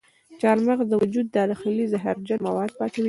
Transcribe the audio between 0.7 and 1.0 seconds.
د